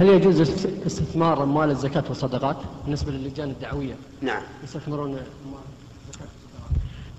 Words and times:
هل 0.00 0.08
يجوز 0.08 0.40
است- 0.40 0.86
استثمار 0.86 1.42
أموال 1.42 1.70
الزكاة 1.70 2.04
والصدقات 2.08 2.56
بالنسبة 2.84 3.12
للجان 3.12 3.50
الدعوية؟ 3.50 3.94
نعم. 4.20 4.42
يستثمرون 4.64 5.08
أموال 5.10 5.62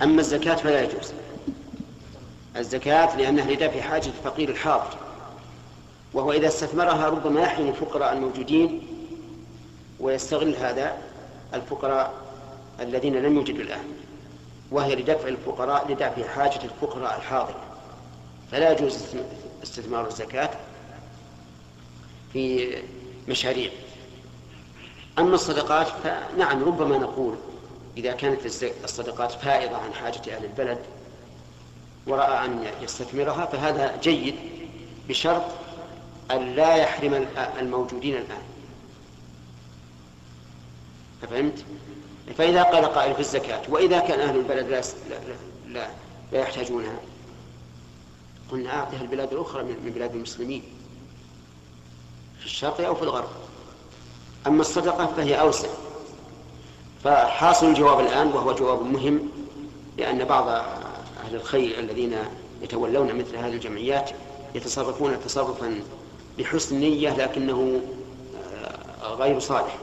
أما 0.01 0.21
الزكاة 0.21 0.55
فلا 0.55 0.81
يجوز. 0.83 1.13
الزكاة 2.57 3.17
لأنها 3.17 3.52
لدفع 3.52 3.81
حاجة 3.81 4.05
الفقير 4.07 4.49
الحاضر. 4.49 4.97
وهو 6.13 6.31
إذا 6.31 6.47
استثمرها 6.47 7.09
ربما 7.09 7.41
يحرم 7.41 7.67
الفقراء 7.67 8.13
الموجودين 8.13 8.82
ويستغل 10.00 10.55
هذا 10.55 10.98
الفقراء 11.54 12.13
الذين 12.79 13.16
لم 13.16 13.36
يوجدوا 13.36 13.61
الآن. 13.61 13.84
وهي 14.71 14.95
لدفع 14.95 15.27
الفقراء 15.27 15.91
لدفع 15.91 16.27
حاجة 16.36 16.59
الفقراء 16.63 17.18
الحاضرة 17.18 17.59
فلا 18.52 18.71
يجوز 18.71 18.98
استثمار 19.63 20.07
الزكاة. 20.07 20.50
في 22.34 22.75
مشاريع. 23.29 23.71
أما 25.20 25.35
الصدقات 25.35 25.88
فنعم 25.88 26.63
ربما 26.63 26.98
نقول 26.98 27.35
إذا 27.98 28.12
كانت 28.12 28.45
الصدقات 28.84 29.31
فائضة 29.31 29.77
عن 29.77 29.94
حاجة 29.94 30.35
أهل 30.35 30.45
البلد 30.45 30.80
ورأى 32.07 32.45
أن 32.45 32.67
يستثمرها 32.84 33.45
فهذا 33.45 33.99
جيد 34.04 34.35
بشرط 35.09 35.44
أن 36.31 36.55
لا 36.55 36.76
يحرم 36.76 37.13
ال- 37.13 37.38
الموجودين 37.38 38.16
الآن. 38.16 38.41
فهمت؟ 41.29 41.66
فإذا 42.38 42.63
قال 42.63 42.85
قائل 42.85 43.13
في 43.13 43.20
الزكاة 43.20 43.62
وإذا 43.70 43.99
كان 43.99 44.20
أهل 44.20 44.35
البلد 44.38 44.68
لا 44.68 44.82
لا, 45.68 45.88
لا, 46.32 46.40
يحتاجونها 46.41 46.99
قلنا 48.52 48.70
أعطها 48.79 49.02
البلاد 49.02 49.34
الأخرى 49.34 49.63
من 49.63 49.91
بلاد 49.95 50.16
المسلمين. 50.16 50.63
في 52.41 52.48
الشرق 52.48 52.81
أو 52.81 52.95
في 52.95 53.04
الغرب. 53.04 53.30
أما 54.48 54.62
الصدقة 54.62 55.05
فهي 55.05 55.40
أوسع. 55.40 55.68
فحاصل 57.04 57.68
الجواب 57.68 57.99
الآن 57.99 58.27
وهو 58.27 58.54
جواب 58.54 58.82
مهم 58.82 59.29
لأن 59.98 60.26
بعض 60.26 60.48
أهل 60.48 61.35
الخير 61.35 61.80
الذين 61.80 62.15
يتولون 62.62 63.15
مثل 63.15 63.35
هذه 63.35 63.54
الجمعيات 63.54 64.12
يتصرفون 64.56 65.19
تصرفا 65.25 65.80
بحسن 66.40 66.80
نية 66.80 67.18
لكنه 67.18 67.81
آه، 69.03 69.13
غير 69.13 69.40
صالح. 69.40 69.78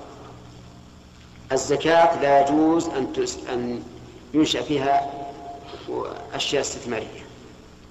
الزكاة 1.52 2.22
لا 2.22 2.40
يجوز 2.40 2.86
أن 2.88 3.26
أن 3.52 3.82
ينشأ 4.34 4.62
فيها 4.62 5.10
أشياء 6.34 6.60
استثمارية 6.60 7.26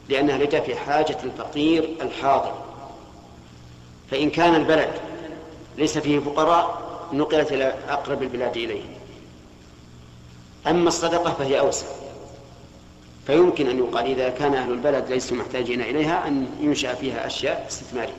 لأنها 0.10 0.38
لدفع 0.38 0.76
حاجة 0.76 1.18
الفقير 1.24 1.98
الحاضر. 2.02 2.54
فإن 4.12 4.30
كان 4.30 4.56
البلد 4.56 4.90
ليس 5.78 5.98
فيه 5.98 6.20
فقراء 6.20 6.88
نقلت 7.14 7.52
إلى 7.52 7.74
أقرب 7.90 8.24
البلاد 8.24 8.58
إليه. 8.58 8.84
أما 10.68 10.88
الصدقة 10.88 11.34
فهي 11.34 11.60
أوسع. 11.60 11.88
فيمكن 13.28 13.68
أن 13.68 13.78
يقال 13.78 14.06
إذا 14.06 14.30
كان 14.30 14.54
أهل 14.54 14.72
البلد 14.72 15.10
ليسوا 15.10 15.38
محتاجين 15.38 15.82
إليها 15.82 16.28
أن 16.28 16.48
ينشأ 16.62 16.94
فيها 16.94 17.28
أشياء 17.28 17.66
استثمارية. 17.70 18.14